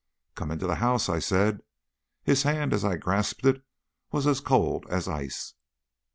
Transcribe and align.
"Come 0.33 0.49
into 0.49 0.65
the 0.65 0.77
house," 0.81 1.09
I 1.09 1.19
said. 1.19 1.61
His 2.23 2.41
hand, 2.41 2.73
as 2.73 2.83
I 2.83 2.97
grasped 2.97 3.45
it, 3.45 3.61
was 4.11 4.25
as 4.25 4.39
cold 4.39 4.87
as 4.89 5.07
ice. 5.07 5.53